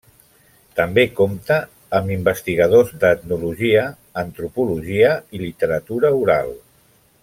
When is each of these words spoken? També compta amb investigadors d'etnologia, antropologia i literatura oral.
També 0.77 1.03
compta 1.19 1.57
amb 1.99 2.15
investigadors 2.15 2.95
d'etnologia, 3.05 3.87
antropologia 4.25 5.15
i 5.39 5.47
literatura 5.47 6.17
oral. 6.27 6.55